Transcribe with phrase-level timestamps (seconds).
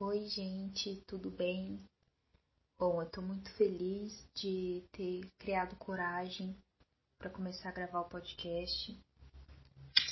[0.00, 1.80] Oi, gente, tudo bem?
[2.76, 6.58] Bom, eu tô muito feliz de ter criado coragem
[7.16, 9.00] para começar a gravar o podcast,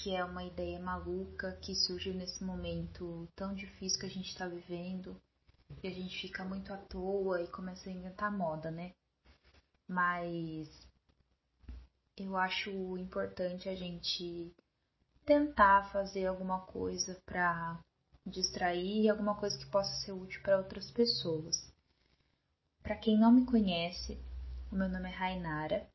[0.01, 4.47] que é uma ideia maluca que surgiu nesse momento tão difícil que a gente tá
[4.47, 5.21] vivendo
[5.83, 8.95] e a gente fica muito à toa e começa a inventar moda, né?
[9.89, 10.69] Mas
[12.17, 14.55] eu acho importante a gente
[15.27, 17.83] tentar fazer alguma coisa para
[18.27, 21.73] distrair e alguma coisa que possa ser útil para outras pessoas.
[22.83, 24.19] Para quem não me conhece,
[24.71, 25.87] o meu nome é Rainara,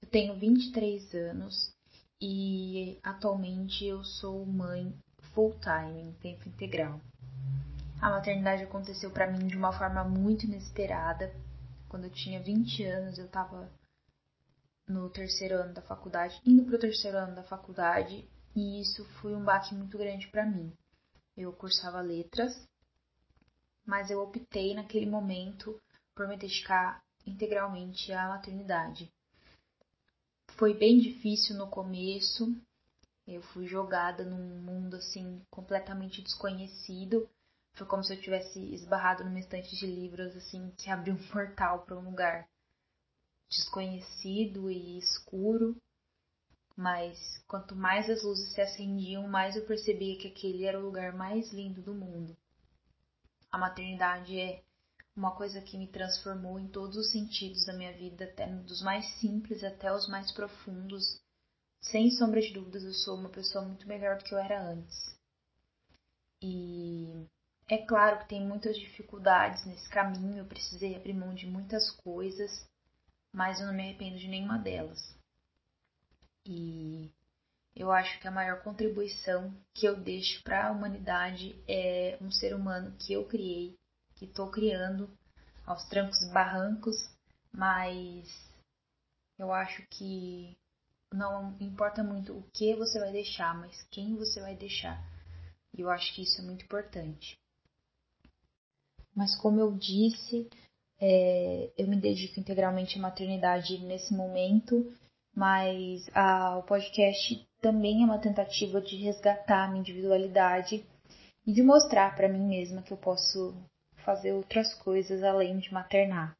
[0.00, 1.72] eu tenho 23 anos
[2.20, 4.96] e atualmente eu sou mãe
[5.32, 7.00] full time, em tempo integral.
[8.00, 11.32] A maternidade aconteceu para mim de uma forma muito inesperada.
[11.88, 13.70] Quando eu tinha 20 anos, eu estava
[14.88, 19.34] no terceiro ano da faculdade, indo para o terceiro ano da faculdade, e isso foi
[19.34, 20.72] um baque muito grande para mim
[21.36, 22.68] eu cursava letras,
[23.84, 25.80] mas eu optei naquele momento
[26.14, 29.12] por me dedicar integralmente à maternidade.
[30.56, 32.54] Foi bem difícil no começo,
[33.26, 37.28] eu fui jogada num mundo assim completamente desconhecido.
[37.74, 41.82] Foi como se eu tivesse esbarrado numa estante de livros assim que abriu um portal
[41.84, 42.48] para um lugar
[43.48, 45.76] desconhecido e escuro
[46.82, 51.12] mas quanto mais as luzes se acendiam, mais eu percebia que aquele era o lugar
[51.12, 52.36] mais lindo do mundo.
[53.52, 54.64] A maternidade é
[55.14, 59.06] uma coisa que me transformou em todos os sentidos da minha vida, até dos mais
[59.20, 61.22] simples até os mais profundos.
[61.80, 65.16] Sem sombra de dúvidas, eu sou uma pessoa muito melhor do que eu era antes.
[66.42, 67.28] E
[67.68, 72.68] é claro que tem muitas dificuldades nesse caminho, eu precisei abrir mão de muitas coisas,
[73.32, 75.21] mas eu não me arrependo de nenhuma delas.
[76.46, 77.10] E
[77.74, 82.54] eu acho que a maior contribuição que eu deixo para a humanidade é um ser
[82.54, 83.74] humano que eu criei,
[84.16, 85.08] que estou criando
[85.64, 86.96] aos trancos e barrancos,
[87.52, 88.28] mas
[89.38, 90.56] eu acho que
[91.12, 95.02] não importa muito o que você vai deixar, mas quem você vai deixar.
[95.76, 97.38] E eu acho que isso é muito importante.
[99.14, 100.48] Mas como eu disse,
[100.98, 104.94] é, eu me dedico integralmente à maternidade nesse momento
[105.34, 110.84] mas ah, o podcast também é uma tentativa de resgatar a minha individualidade
[111.46, 113.54] e de mostrar para mim mesma que eu posso
[114.04, 116.36] fazer outras coisas além de maternar.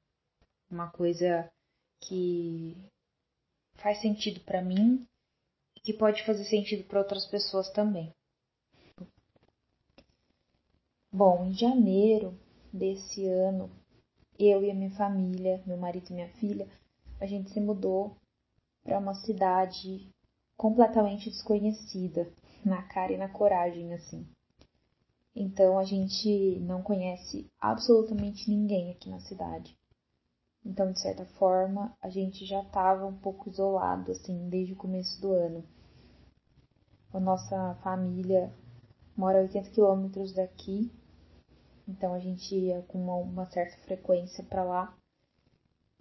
[0.70, 1.50] Uma coisa
[2.00, 2.76] que
[3.76, 5.06] faz sentido para mim
[5.76, 8.12] e que pode fazer sentido para outras pessoas também.
[11.10, 12.38] Bom, em janeiro
[12.72, 13.70] desse ano,
[14.38, 16.66] eu e a minha família, meu marido e minha filha,
[17.20, 18.16] a gente se mudou
[18.82, 20.10] para uma cidade
[20.56, 22.32] completamente desconhecida,
[22.64, 24.26] na cara e na coragem, assim.
[25.34, 29.76] Então a gente não conhece absolutamente ninguém aqui na cidade.
[30.64, 35.20] Então, de certa forma, a gente já estava um pouco isolado, assim, desde o começo
[35.20, 35.64] do ano.
[37.12, 38.52] A nossa família
[39.16, 40.92] mora a 80 quilômetros daqui,
[41.88, 44.96] então a gente ia com uma, uma certa frequência para lá.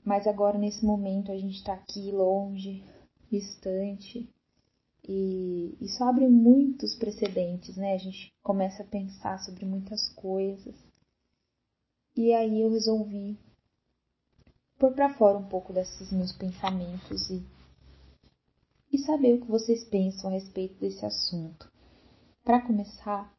[0.04, 2.84] Mas agora, nesse momento, a gente está aqui longe,
[3.32, 4.30] distante,
[5.08, 7.94] e isso abre muitos precedentes, né?
[7.94, 10.76] A gente começa a pensar sobre muitas coisas.
[12.16, 13.40] E aí eu resolvi
[14.78, 17.46] pôr para fora um pouco desses meus pensamentos e,
[18.92, 21.72] e saber o que vocês pensam a respeito desse assunto.
[22.44, 23.32] Para começar,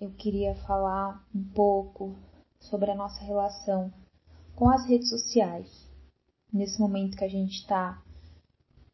[0.00, 2.16] eu queria falar um pouco
[2.58, 3.92] sobre a nossa relação
[4.54, 5.68] com as redes sociais.
[6.52, 8.02] Nesse momento que a gente está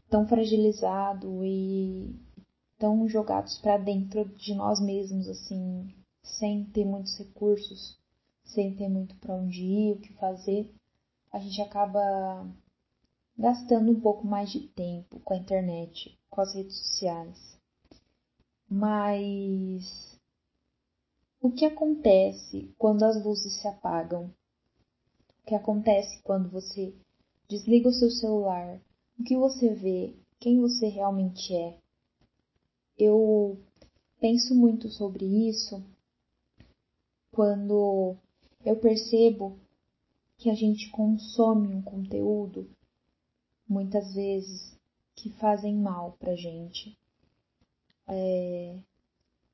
[0.09, 2.15] tão fragilizado e
[2.79, 7.99] tão jogados para dentro de nós mesmos, assim, sem ter muitos recursos,
[8.45, 10.73] sem ter muito para onde ir, o que fazer,
[11.31, 12.49] a gente acaba
[13.39, 17.59] gastando um pouco mais de tempo com a internet, com as redes sociais.
[18.69, 20.19] Mas
[21.41, 24.33] o que acontece quando as luzes se apagam?
[25.51, 26.95] Que acontece quando você
[27.49, 28.81] desliga o seu celular?
[29.19, 30.15] O que você vê?
[30.39, 31.77] Quem você realmente é?
[32.97, 33.59] Eu
[34.21, 35.83] penso muito sobre isso
[37.33, 38.17] quando
[38.65, 39.59] eu percebo
[40.39, 42.71] que a gente consome um conteúdo
[43.69, 44.79] muitas vezes
[45.17, 46.97] que fazem mal pra gente.
[48.07, 48.79] É,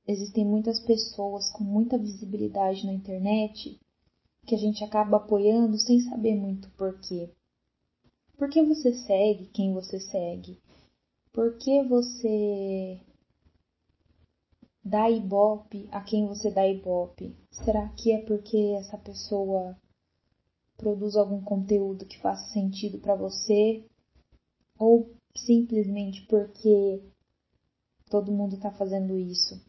[0.06, 3.80] existem muitas pessoas com muita visibilidade na internet
[4.46, 7.28] que a gente acaba apoiando sem saber muito porquê.
[8.36, 10.60] Por que você segue quem você segue?
[11.32, 13.00] Por que você
[14.84, 17.36] dá ibope a quem você dá ibope?
[17.50, 19.76] Será que é porque essa pessoa
[20.76, 23.84] produz algum conteúdo que faça sentido para você?
[24.78, 27.02] Ou simplesmente porque
[28.08, 29.60] todo mundo está fazendo isso?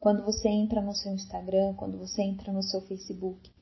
[0.00, 3.52] Quando você entra no seu Instagram, quando você entra no seu Facebook,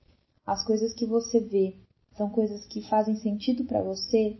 [0.49, 1.77] as coisas que você vê
[2.17, 4.39] são coisas que fazem sentido para você?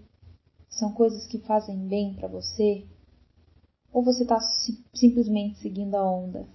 [0.71, 2.87] São coisas que fazem bem para você?
[3.93, 4.41] Ou você está
[4.95, 6.49] simplesmente seguindo a onda?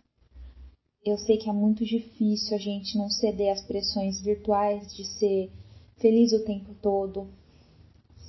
[1.05, 5.51] Eu sei que é muito difícil a gente não ceder às pressões virtuais de ser
[5.97, 7.29] feliz o tempo todo,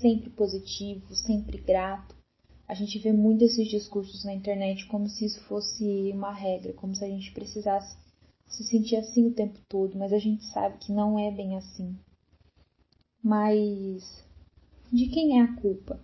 [0.02, 2.14] sempre positivo, sempre grato.
[2.68, 6.94] A gente vê muito esses discursos na internet como se isso fosse uma regra, como
[6.94, 7.96] se a gente precisasse
[8.46, 11.96] se sentir assim o tempo todo, mas a gente sabe que não é bem assim.
[13.22, 14.24] Mas
[14.92, 16.00] de quem é a culpa?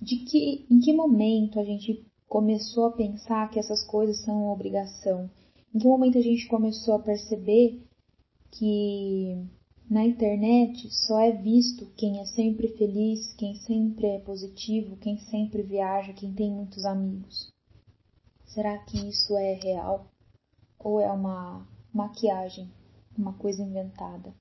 [0.00, 4.52] De que em que momento a gente começou a pensar que essas coisas são uma
[4.52, 5.30] obrigação?
[5.74, 7.80] Em que momento a gente começou a perceber
[8.50, 9.36] que
[9.88, 15.62] na internet só é visto quem é sempre feliz, quem sempre é positivo, quem sempre
[15.62, 17.52] viaja, quem tem muitos amigos?
[18.44, 20.11] Será que isso é real?
[20.82, 22.70] Ou é uma maquiagem,
[23.16, 24.34] uma coisa inventada?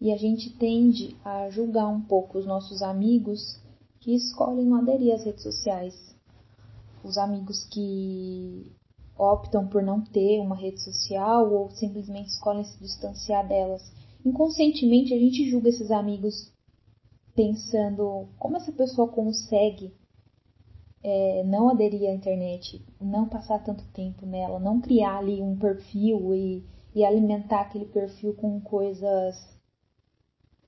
[0.00, 3.60] E a gente tende a julgar um pouco os nossos amigos
[4.00, 6.12] que escolhem não aderir às redes sociais
[7.04, 8.72] os amigos que
[9.18, 13.92] optam por não ter uma rede social ou simplesmente escolhem se distanciar delas.
[14.24, 16.52] Inconscientemente a gente julga esses amigos
[17.34, 19.94] pensando como essa pessoa consegue
[21.02, 26.34] é, não aderir à internet, não passar tanto tempo nela, não criar ali um perfil
[26.34, 26.64] e,
[26.94, 29.36] e alimentar aquele perfil com coisas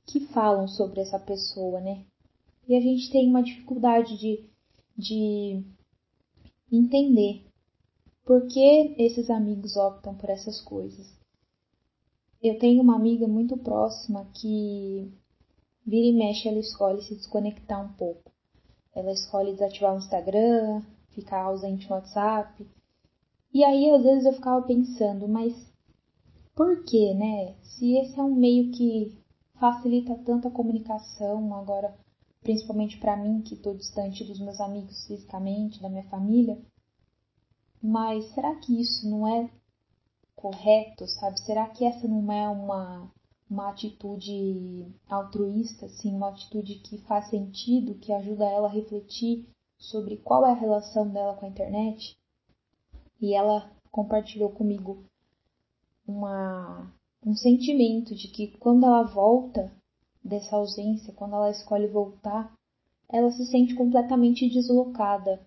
[0.06, 2.04] que falam sobre essa pessoa, né?
[2.68, 4.44] E a gente tem uma dificuldade de,
[4.96, 5.64] de
[6.72, 7.46] entender
[8.24, 11.14] por que esses amigos optam por essas coisas.
[12.42, 15.12] Eu tenho uma amiga muito próxima que
[15.86, 18.33] vira e mexe, ela escolhe se desconectar um pouco.
[18.94, 22.66] Ela escolhe desativar o Instagram, ficar ausente no WhatsApp.
[23.52, 25.54] E aí, às vezes, eu ficava pensando, mas
[26.54, 27.54] por que, né?
[27.62, 29.16] Se esse é um meio que
[29.54, 31.94] facilita tanto a comunicação, agora
[32.44, 36.60] principalmente para mim que estou distante dos meus amigos fisicamente, da minha família.
[37.82, 39.50] Mas será que isso não é
[40.36, 41.40] correto, sabe?
[41.40, 43.10] Será que essa não é uma
[43.48, 49.46] uma atitude altruísta, assim, uma atitude que faz sentido, que ajuda ela a refletir
[49.78, 52.16] sobre qual é a relação dela com a internet?
[53.20, 55.04] E ela compartilhou comigo
[56.06, 56.92] uma,
[57.24, 59.72] um sentimento de que quando ela volta
[60.22, 62.52] dessa ausência, quando ela escolhe voltar,
[63.08, 65.46] ela se sente completamente deslocada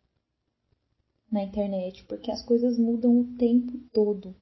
[1.32, 4.36] na internet, porque as coisas mudam o tempo todo.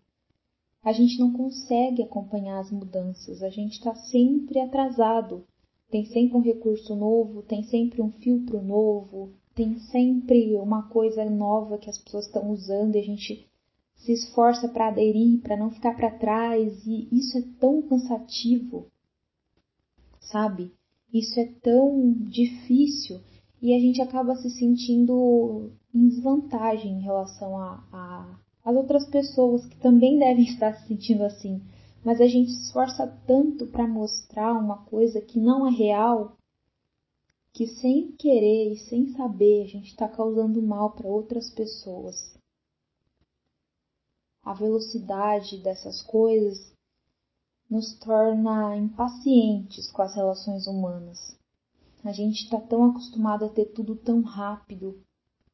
[0.85, 5.43] A gente não consegue acompanhar as mudanças, a gente está sempre atrasado.
[5.89, 11.77] Tem sempre um recurso novo, tem sempre um filtro novo, tem sempre uma coisa nova
[11.77, 13.45] que as pessoas estão usando e a gente
[13.97, 18.85] se esforça para aderir, para não ficar para trás, e isso é tão cansativo
[20.25, 20.71] sabe?
[21.13, 23.21] Isso é tão difícil
[23.61, 29.63] e a gente acaba se sentindo em desvantagem em relação a, a as outras pessoas
[29.67, 31.61] que também devem estar se sentindo assim.
[32.03, 36.35] Mas a gente se esforça tanto para mostrar uma coisa que não é real
[37.53, 42.37] que sem querer e sem saber a gente está causando mal para outras pessoas.
[44.43, 46.73] A velocidade dessas coisas
[47.69, 51.37] nos torna impacientes com as relações humanas.
[52.03, 55.01] A gente está tão acostumado a ter tudo tão rápido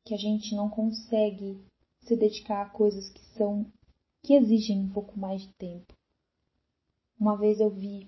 [0.04, 1.62] que a gente não consegue
[2.02, 3.66] se dedicar a coisas que são
[4.24, 5.94] que exigem um pouco mais de tempo.
[7.20, 8.08] Uma vez eu vi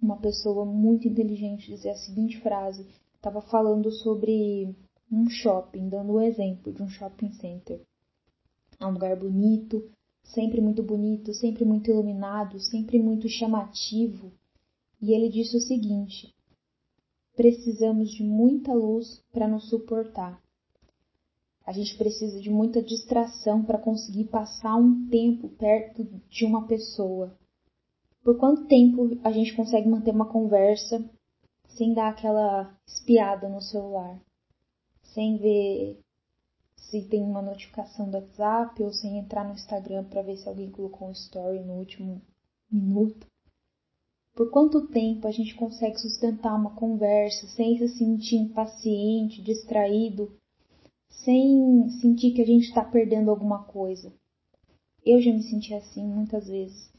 [0.00, 4.74] uma pessoa muito inteligente dizer a seguinte frase, estava falando sobre
[5.10, 7.80] um shopping, dando o um exemplo de um shopping center.
[8.80, 9.88] É um lugar bonito,
[10.24, 14.32] sempre muito bonito, sempre muito iluminado, sempre muito chamativo,
[15.00, 16.34] e ele disse o seguinte:
[17.36, 20.41] precisamos de muita luz para nos suportar.
[21.64, 27.36] A gente precisa de muita distração para conseguir passar um tempo perto de uma pessoa.
[28.22, 31.04] Por quanto tempo a gente consegue manter uma conversa
[31.68, 34.20] sem dar aquela espiada no celular?
[35.02, 36.00] Sem ver
[36.76, 40.70] se tem uma notificação do WhatsApp ou sem entrar no Instagram para ver se alguém
[40.70, 42.20] colocou um story no último
[42.70, 43.26] minuto.
[44.34, 50.32] Por quanto tempo a gente consegue sustentar uma conversa sem se sentir impaciente, distraído,
[51.12, 54.12] sem sentir que a gente está perdendo alguma coisa.
[55.04, 56.90] Eu já me senti assim muitas vezes.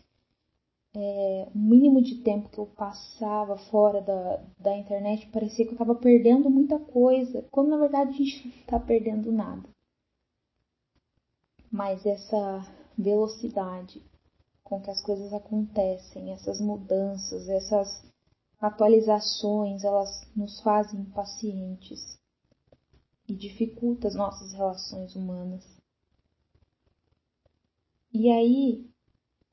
[0.96, 5.76] É, o mínimo de tempo que eu passava fora da, da internet parecia que eu
[5.76, 9.68] estava perdendo muita coisa, quando na verdade a gente não está perdendo nada.
[11.72, 12.62] Mas essa
[12.96, 14.04] velocidade
[14.64, 18.06] com que as coisas acontecem, essas mudanças, essas
[18.62, 22.22] atualizações, elas nos fazem impacientes
[23.28, 25.64] e dificultam as nossas relações humanas.
[28.12, 28.90] E aí,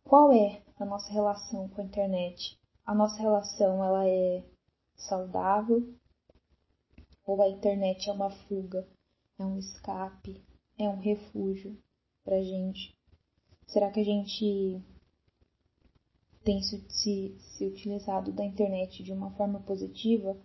[0.05, 2.59] qual é a nossa relação com a internet?
[2.85, 4.45] A nossa relação ela é
[4.97, 5.95] saudável
[7.25, 8.87] ou a internet é uma fuga,
[9.39, 10.43] é um escape,
[10.77, 11.79] é um refúgio
[12.25, 12.95] pra gente?
[13.67, 14.83] Será que a gente
[16.43, 20.37] tem se, se, se utilizado da internet de uma forma positiva?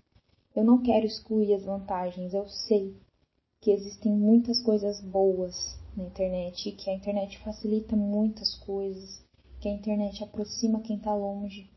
[0.56, 2.96] Eu não quero excluir as vantagens, eu sei
[3.66, 5.56] que existem muitas coisas boas
[5.98, 9.26] na internet, que a internet facilita muitas coisas,
[9.60, 11.68] que a internet aproxima quem está longe,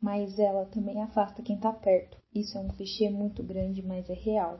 [0.00, 2.20] mas ela também afasta quem está perto.
[2.34, 4.58] Isso é um clichê muito grande, mas é real.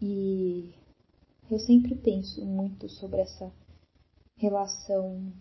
[0.00, 0.72] E
[1.50, 3.52] eu sempre penso muito sobre essa
[4.36, 5.32] relação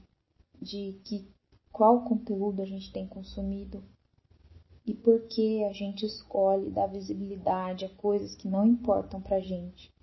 [0.59, 1.31] de que
[1.71, 3.83] qual conteúdo a gente tem consumido
[4.85, 9.93] e por que a gente escolhe dar visibilidade a coisas que não importam pra gente.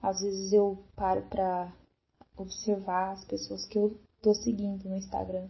[0.00, 1.72] Às vezes eu paro pra
[2.36, 5.48] observar as pessoas que eu tô seguindo no Instagram.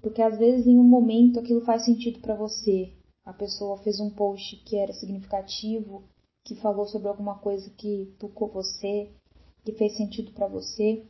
[0.00, 2.92] Porque às vezes em um momento aquilo faz sentido para você.
[3.24, 6.04] A pessoa fez um post que era significativo,
[6.44, 9.10] que falou sobre alguma coisa que tocou você,
[9.64, 11.04] que fez sentido para você.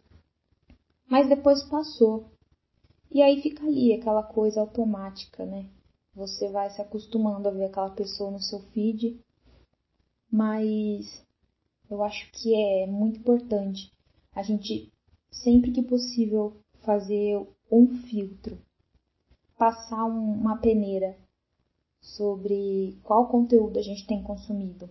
[1.07, 2.31] Mas depois passou.
[3.11, 5.69] E aí fica ali aquela coisa automática, né?
[6.17, 9.23] Você vai se acostumando a ver aquela pessoa no seu feed,
[10.33, 11.23] mas
[11.91, 13.93] eu acho que é muito importante
[14.35, 14.91] a gente,
[15.31, 18.59] sempre que possível, fazer um filtro,
[19.59, 21.19] passar uma peneira
[22.01, 24.89] sobre qual conteúdo a gente tem consumido.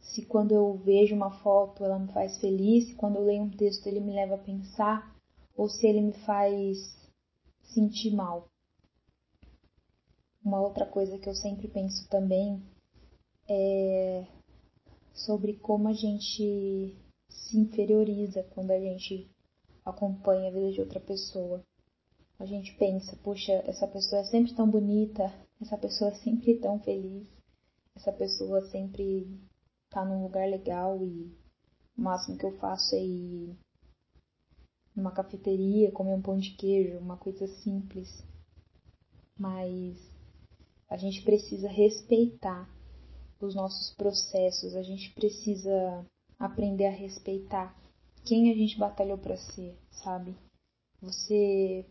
[0.00, 3.50] Se quando eu vejo uma foto ela me faz feliz, se quando eu leio um
[3.50, 5.14] texto ele me leva a pensar,
[5.54, 6.96] ou se ele me faz
[7.62, 8.51] sentir mal.
[10.44, 12.60] Uma outra coisa que eu sempre penso também
[13.48, 14.26] é
[15.14, 16.96] sobre como a gente
[17.28, 19.30] se inferioriza quando a gente
[19.84, 21.62] acompanha a vida de outra pessoa.
[22.38, 26.80] A gente pensa, puxa, essa pessoa é sempre tão bonita, essa pessoa é sempre tão
[26.80, 27.28] feliz,
[27.94, 29.40] essa pessoa sempre
[29.90, 31.32] tá num lugar legal e
[31.96, 33.56] o máximo que eu faço é ir
[34.96, 38.08] numa cafeteria, comer um pão de queijo, uma coisa simples.
[39.38, 40.11] Mas
[40.92, 42.68] a gente precisa respeitar
[43.40, 46.06] os nossos processos, a gente precisa
[46.38, 47.74] aprender a respeitar
[48.26, 50.36] quem a gente batalhou para ser, sabe?
[51.00, 51.86] Você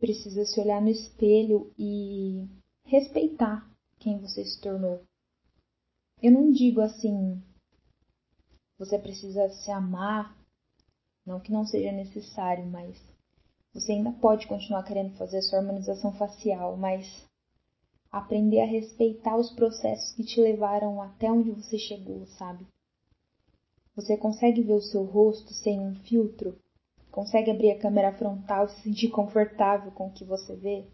[0.00, 2.48] precisa se olhar no espelho e
[2.84, 5.04] respeitar quem você se tornou.
[6.20, 7.40] Eu não digo assim,
[8.76, 10.36] você precisa se amar,
[11.24, 13.00] não que não seja necessário, mas
[13.72, 17.24] você ainda pode continuar querendo fazer a sua harmonização facial, mas
[18.18, 22.66] aprender a respeitar os processos que te levaram até onde você chegou, sabe?
[23.94, 26.58] Você consegue ver o seu rosto sem um filtro?
[27.10, 30.86] Consegue abrir a câmera frontal e se sentir confortável com o que você vê?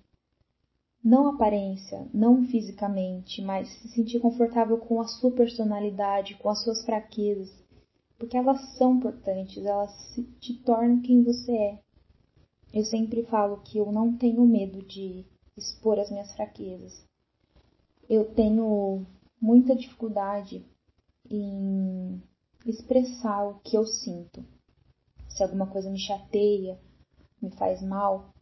[1.02, 6.84] Não aparência, não fisicamente, mas se sentir confortável com a sua personalidade, com as suas
[6.84, 7.50] fraquezas,
[8.16, 9.90] porque elas são importantes, elas
[10.38, 11.78] te tornam quem você é.
[12.72, 15.26] Eu sempre falo que eu não tenho medo de
[15.56, 17.04] expor as minhas fraquezas.
[18.14, 19.06] Eu tenho
[19.40, 20.62] muita dificuldade
[21.30, 22.22] em
[22.66, 24.44] expressar o que eu sinto.
[25.30, 26.78] Se alguma coisa me chateia,
[27.40, 28.34] me faz mal,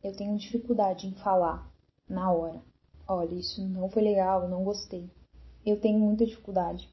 [0.00, 1.68] eu tenho dificuldade em falar
[2.08, 2.62] na hora.
[3.08, 5.10] Olha, isso não foi legal, não gostei.
[5.64, 6.88] Eu tenho muita dificuldade.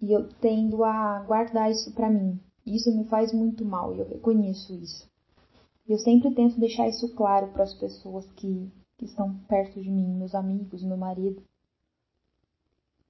[0.00, 2.38] E eu tendo a guardar isso para mim.
[2.64, 5.10] Isso me faz muito mal e eu reconheço isso.
[5.84, 10.14] Eu sempre tento deixar isso claro para as pessoas que, que estão perto de mim,
[10.16, 11.42] meus amigos, meu marido.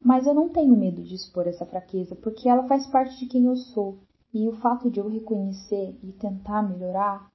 [0.01, 3.47] Mas eu não tenho medo de expor essa fraqueza, porque ela faz parte de quem
[3.47, 3.99] eu sou.
[4.33, 7.31] E o fato de eu reconhecer e tentar melhorar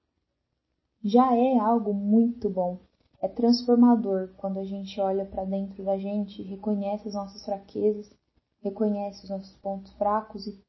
[1.04, 2.80] já é algo muito bom.
[3.22, 8.10] É transformador quando a gente olha para dentro da gente, reconhece as nossas fraquezas,
[8.62, 10.62] reconhece os nossos pontos fracos e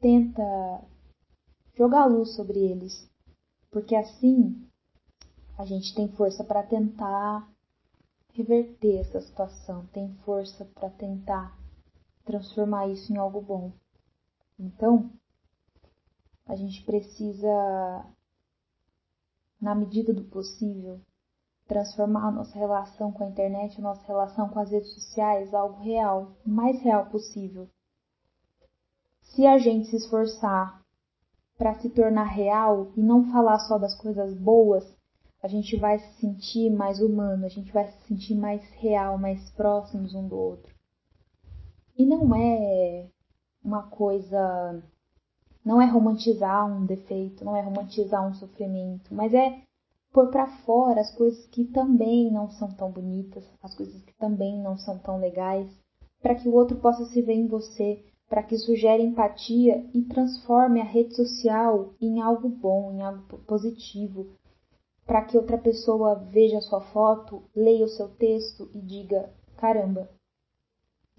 [0.00, 0.42] tenta
[1.74, 3.10] jogar luz sobre eles
[3.76, 4.66] porque assim
[5.58, 7.48] a gente tem força para tentar
[8.32, 11.56] reverter essa situação, tem força para tentar
[12.24, 13.72] transformar isso em algo bom.
[14.58, 15.10] Então,
[16.46, 18.06] a gente precisa,
[19.60, 21.00] na medida do possível,
[21.66, 25.82] transformar a nossa relação com a internet, a nossa relação com as redes sociais, algo
[25.82, 27.68] real, o mais real possível.
[29.22, 30.84] Se a gente se esforçar
[31.56, 34.95] para se tornar real e não falar só das coisas boas,
[35.46, 39.48] a gente vai se sentir mais humano, a gente vai se sentir mais real, mais
[39.50, 40.74] próximos um do outro.
[41.96, 43.06] E não é
[43.64, 44.82] uma coisa.
[45.64, 49.62] Não é romantizar um defeito, não é romantizar um sofrimento, mas é
[50.12, 54.60] pôr para fora as coisas que também não são tão bonitas, as coisas que também
[54.60, 55.70] não são tão legais,
[56.20, 60.02] para que o outro possa se ver em você, para que isso gere empatia e
[60.02, 64.26] transforme a rede social em algo bom, em algo positivo,
[65.06, 70.10] para que outra pessoa veja a sua foto, leia o seu texto e diga: caramba,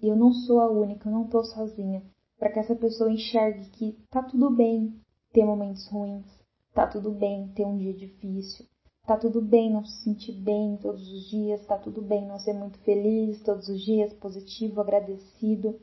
[0.00, 2.04] eu não sou a única, eu não estou sozinha,
[2.38, 5.00] para que essa pessoa enxergue que tá tudo bem
[5.32, 6.26] ter momentos ruins,
[6.74, 8.66] tá tudo bem ter um dia difícil,
[9.06, 12.52] tá tudo bem não se sentir bem todos os dias, tá tudo bem não ser
[12.52, 15.80] muito feliz todos os dias, positivo, agradecido,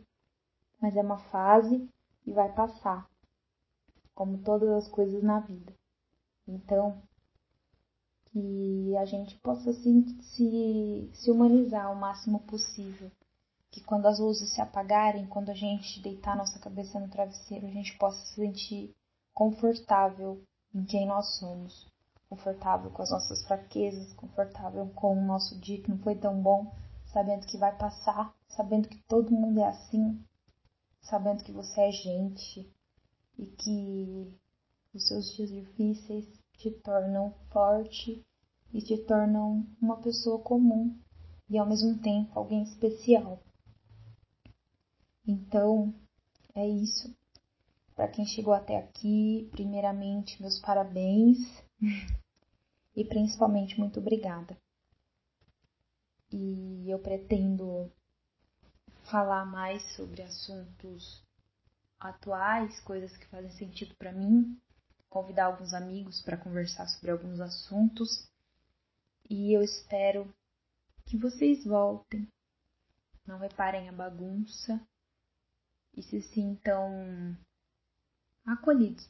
[0.79, 1.89] mas é uma fase
[2.25, 3.09] e vai passar,
[4.13, 5.73] como todas as coisas na vida.
[6.47, 7.01] Então,
[8.35, 13.09] que a gente possa se, se humanizar o máximo possível.
[13.71, 17.71] Que quando as luzes se apagarem, quando a gente deitar nossa cabeça no travesseiro, a
[17.71, 18.93] gente possa se sentir
[19.33, 21.89] confortável em quem nós somos,
[22.29, 26.69] confortável com as nossas fraquezas, confortável com o nosso dia que não foi tão bom,
[27.05, 30.21] sabendo que vai passar, sabendo que todo mundo é assim,
[31.01, 32.69] sabendo que você é gente
[33.37, 34.37] e que
[34.93, 38.25] os seus dias difíceis te tornam forte
[38.73, 40.97] e te tornam uma pessoa comum
[41.49, 43.41] e ao mesmo tempo alguém especial.
[45.27, 45.93] Então,
[46.53, 47.15] é isso.
[47.95, 51.37] Para quem chegou até aqui, primeiramente, meus parabéns
[52.95, 54.57] e principalmente muito obrigada.
[56.31, 57.91] E eu pretendo
[59.03, 61.23] falar mais sobre assuntos
[61.99, 64.59] atuais, coisas que fazem sentido para mim,
[65.15, 68.29] convidar alguns amigos para conversar sobre alguns assuntos.
[69.29, 70.29] E eu espero
[71.05, 72.27] que vocês voltem.
[73.25, 74.77] Não reparem a bagunça
[75.95, 77.37] e se sintam
[78.45, 79.09] acolhidos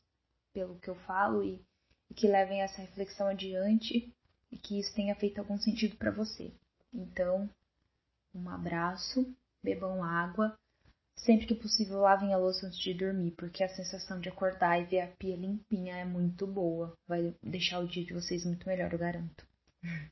[0.53, 1.59] pelo que eu falo e,
[2.11, 4.13] e que levem essa reflexão adiante
[4.51, 6.53] e que isso tenha feito algum sentido para você.
[6.93, 7.49] Então,
[8.31, 10.55] um abraço, bebam água,
[11.15, 14.85] sempre que possível lavem a louça antes de dormir, porque a sensação de acordar e
[14.85, 18.91] ver a pia limpinha é muito boa, vai deixar o dia de vocês muito melhor,
[18.91, 19.45] eu garanto.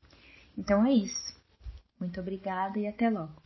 [0.55, 1.35] Então é isso.
[1.99, 3.42] Muito obrigada e até logo.